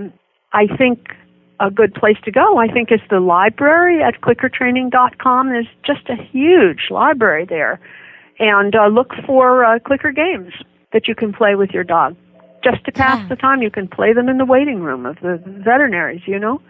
[0.53, 1.09] I think,
[1.59, 2.57] a good place to go.
[2.57, 5.49] I think is the library at clickertraining.com.
[5.49, 7.79] There's just a huge library there,
[8.39, 10.53] and uh, look for uh, clicker games
[10.93, 12.15] that you can play with your dog.
[12.63, 13.27] Just to pass Yeah.
[13.27, 16.27] the time, you can play them in the waiting room of the veterinaries.
[16.27, 16.61] You know.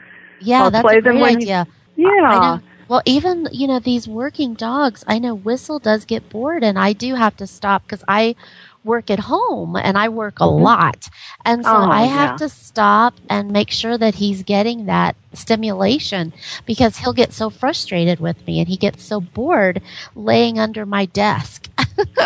[0.41, 1.67] Yeah, that's play a them great when you- idea.
[1.95, 2.59] Yeah.
[2.87, 5.03] Well, even you know these working dogs.
[5.07, 8.35] I know Whistle does get bored, and I do have to stop because I
[8.83, 10.49] work at home and I work a Mhm.
[10.49, 11.09] lot,
[11.43, 12.37] and so Oh, I have yeah.
[12.37, 16.33] to stop and make sure that he's getting that stimulation
[16.65, 19.81] because he'll get so frustrated with me and he gets so bored
[20.15, 21.69] laying under my desk.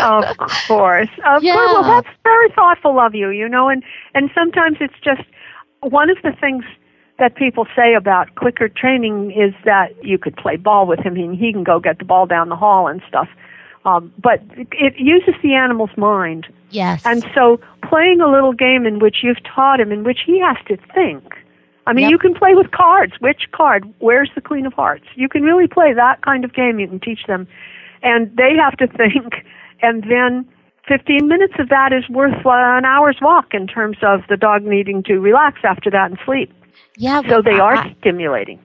[0.00, 0.26] of
[0.66, 1.08] course.
[1.26, 1.52] Of Yeah.
[1.52, 1.68] course.
[1.70, 3.82] Well, that's very thoughtful of you, you know, and,
[4.14, 5.22] and sometimes it's just
[5.82, 6.64] one of the things
[7.20, 11.36] that people say about clicker training is that you could play ball with him and
[11.38, 13.28] he can go get the ball down the hall and stuff.
[13.84, 16.46] Um, but it uses the animal's mind.
[16.70, 17.02] Yes.
[17.04, 20.56] And so playing a little game in which you've taught him, in which he has
[20.68, 21.24] to think.
[21.86, 22.10] I mean, Yep.
[22.10, 23.14] you can play with cards.
[23.20, 23.84] Which card?
[24.00, 25.04] Where's the Queen of Hearts?
[25.14, 26.78] You can really play that kind of game.
[26.78, 27.48] You can teach them.
[28.02, 29.44] And they have to think.
[29.82, 30.46] And then
[30.88, 35.02] 15 minutes of that is worth an hour's walk in terms of the dog needing
[35.04, 36.52] to relax after that and sleep.
[36.96, 37.22] Yeah.
[37.28, 38.58] So they are I- stimulating.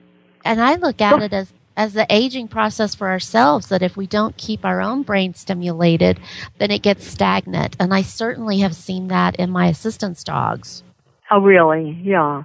[0.44, 4.06] and I look at it as as the aging process for ourselves that if we
[4.06, 6.18] don't keep our own brain stimulated,
[6.56, 7.76] then it gets stagnant.
[7.78, 10.82] And I certainly have seen that in my assistance dogs.
[11.30, 11.98] Oh, really?
[12.02, 12.44] Yeah.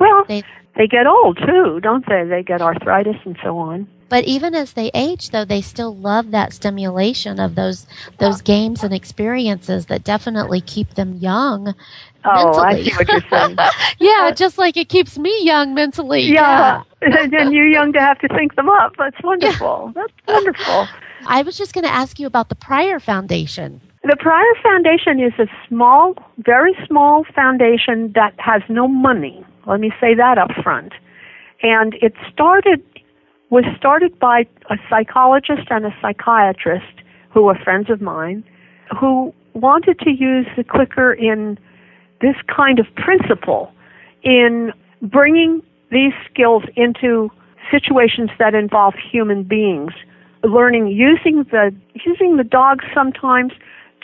[0.00, 0.42] Well, They-
[0.76, 2.24] they get old too, don't they?
[2.24, 3.86] They get arthritis and so on.
[4.08, 7.86] But even as they age, though, they still love that stimulation of those
[8.18, 11.74] those games and experiences that definitely keep them young.
[12.24, 13.56] Oh, I see what you're saying.
[13.98, 16.22] yeah, just like it keeps me young mentally.
[16.22, 16.82] Yeah.
[17.02, 18.92] and you're young to have to think them up.
[18.98, 19.92] That's wonderful.
[19.94, 20.88] That's wonderful.
[21.26, 23.80] I was just going to ask you about the Pryor Foundation.
[24.04, 29.44] The Pryor Foundation is a small, very small foundation that has no money.
[29.66, 30.92] Let me say that up front.
[31.62, 32.82] And it started,
[33.50, 38.42] was started by a psychologist and a psychiatrist who are friends of mine
[38.98, 41.58] who wanted to use the clicker in
[42.22, 43.72] this kind of principle
[44.22, 45.60] in bringing
[45.90, 47.30] these skills into
[47.70, 49.92] situations that involve human beings.
[50.44, 53.52] Learning using the using the dogs sometimes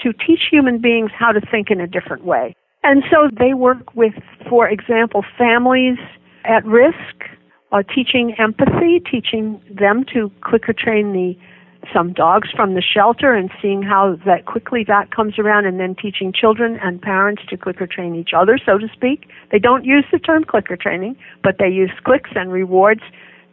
[0.03, 2.55] to teach human beings how to think in a different way.
[2.85, 4.15] And so they work with
[4.49, 5.99] for example families
[6.45, 7.25] at risk
[7.73, 11.37] uh, teaching empathy teaching them to clicker train the
[11.93, 15.95] some dogs from the shelter and seeing how that quickly that comes around and then
[15.95, 19.29] teaching children and parents to clicker train each other so to speak.
[19.51, 23.03] They don't use the term clicker training but they use clicks and rewards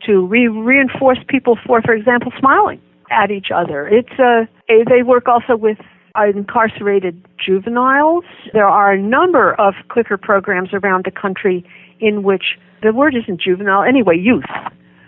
[0.06, 2.82] to re- reinforce people for for example smiling
[3.12, 3.88] at each other.
[3.88, 5.78] It's a, a they work also with
[6.24, 8.24] incarcerated juveniles.
[8.54, 11.66] There are a number of clicker programs around the country
[12.00, 13.84] in which the word isn't juvenile.
[13.84, 14.46] Anyway youth.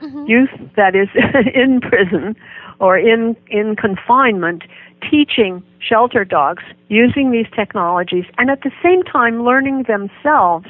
[0.01, 0.25] Mm-hmm.
[0.27, 1.07] Youth that is
[1.55, 2.35] in prison
[2.79, 4.63] or in in confinement
[5.09, 10.67] teaching shelter dogs using these technologies and at the same time learning themselves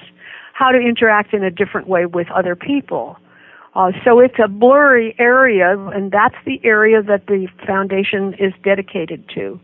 [0.54, 3.18] how to interact in a different way with other people.
[3.76, 9.24] Uh, so it's a blurry area and that's the area that the foundation is dedicated
[9.34, 9.60] to.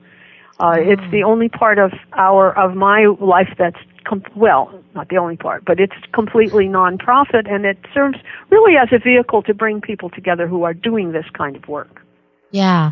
[0.59, 5.17] Uh, it's the only part of our of my life that's com- well, not the
[5.17, 8.17] only part, but it's completely nonprofit, and it serves
[8.49, 12.01] really as a vehicle to bring people together who are doing this kind of work.
[12.53, 12.91] Yeah.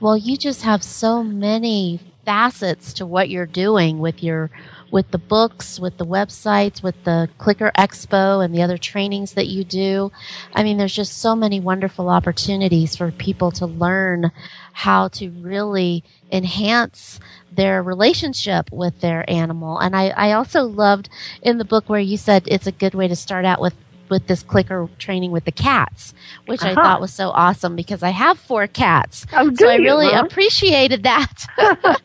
[0.00, 4.50] Well, you just have so many facets to what you're doing with your
[4.92, 9.48] with the books, with the websites, with the Clicker Expo and the other trainings that
[9.48, 10.12] you do.
[10.54, 14.30] I mean, there's just so many wonderful opportunities for people to learn
[14.72, 19.78] how to really enhance their relationship with their animal.
[19.78, 21.08] And I, I also loved
[21.42, 23.74] in the book where you said it's a good way to start out with
[24.12, 26.14] with this clicker training with the cats,
[26.46, 26.82] which I Uh-huh.
[26.82, 29.26] thought was so awesome because I have four cats.
[29.32, 30.20] Oh, so I you, really huh?
[30.20, 31.46] appreciated that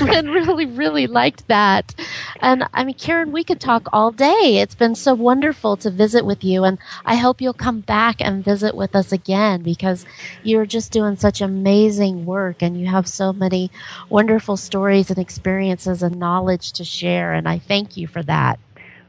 [0.00, 1.94] and really, really liked that.
[2.40, 4.58] And I mean, Karen, we could talk all day.
[4.62, 6.64] It's been so wonderful to visit with you.
[6.64, 10.06] And I hope you'll come back and visit with us again because
[10.42, 13.70] you're just doing such amazing work and you have so many
[14.08, 17.34] wonderful stories and experiences and knowledge to share.
[17.34, 18.60] And I thank you for that.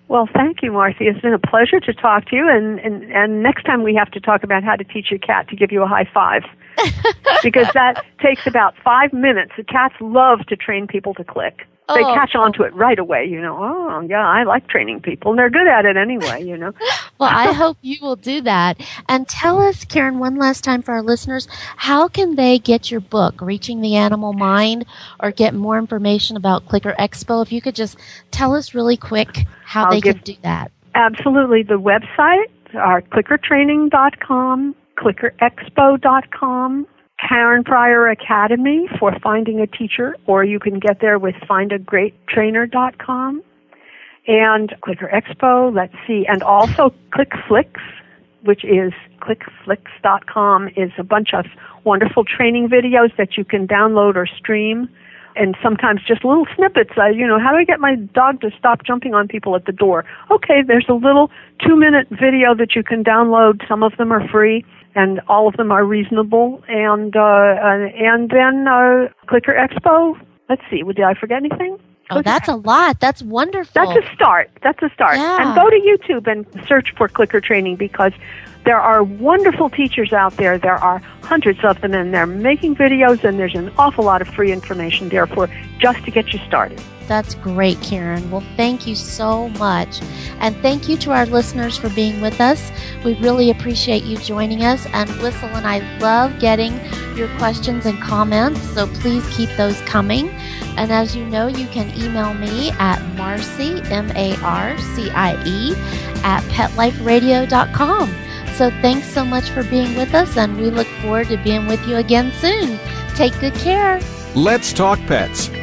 [0.10, 1.02] Well, thank you, Marcie.
[1.02, 4.10] It's been a pleasure to talk to you, and, and, and next time we have
[4.12, 6.42] to talk about how to teach your cat to give you a high five.
[7.44, 9.52] because that takes about five minutes.
[9.58, 11.66] The cats love to train people to click.
[11.96, 12.14] They Oh.
[12.14, 13.58] catch on to it right away, you know.
[13.60, 16.72] Oh, yeah, I like training people, and they're good at it anyway, you know.
[17.20, 18.80] Well, I hope you will do that.
[19.10, 23.02] And tell us, Karen, one last time for our listeners, how can they get your
[23.02, 24.86] book, Reaching the Animal Mind,
[25.20, 27.42] or get more information about Clicker Expo?
[27.42, 27.98] If you could just
[28.32, 30.72] tell us really quick how I'll they give- can do that.
[30.96, 31.64] Absolutely.
[31.64, 36.88] The website are clickertraining.com, clickerexpo.com,
[37.28, 43.44] Karen Pryor Academy for finding a teacher, or you can get there with findagreattrainer.com,
[44.28, 47.70] and Clicker Expo, let's see, and also ClickFlix,
[48.44, 51.46] which is clickflix.com, is a bunch of
[51.84, 54.90] wonderful training videos that you can download or stream
[55.36, 56.92] and sometimes just little snippets.
[56.98, 59.66] Uh, you know, how do I get my dog to stop jumping on people at
[59.66, 60.06] the door?
[60.30, 61.32] Okay, there's a little
[61.66, 63.68] two minute video that you can download.
[63.68, 64.66] Some of them are free,
[64.96, 66.64] and all of them are reasonable.
[66.68, 70.20] And uh, uh, and then uh, Clicker Expo.
[70.50, 70.82] Let's see.
[70.82, 71.78] Did I forget anything?
[72.12, 73.00] Oh, that's a lot.
[73.00, 73.72] That's wonderful.
[73.76, 74.50] That's a start.
[74.64, 75.18] That's a start.
[75.18, 75.46] Yeah.
[75.46, 78.14] And go to YouTube and search for clicker training because
[78.66, 80.58] there are wonderful teachers out there.
[80.58, 84.28] There are hundreds of them, and they're making videos, and there's an awful lot of
[84.28, 86.82] free information there for just to get you started.
[87.10, 88.30] That's great, Karen.
[88.30, 90.00] Well, thank you so much.
[90.40, 92.72] And thank you to our listeners for being with us.
[93.04, 94.86] We really appreciate you joining us.
[94.94, 96.80] And Whistle and I love getting
[97.18, 100.30] your questions and comments, so please keep those coming.
[100.78, 105.34] And as you know, you can email me at Marcie, M A R C I
[105.48, 105.74] E,
[106.24, 108.16] at petliferadio.com.
[108.54, 111.84] So thanks so much for being with us, and we look forward to being with
[111.88, 112.78] you again soon.
[113.16, 114.00] Take good care.
[114.36, 115.50] Let's Talk Pets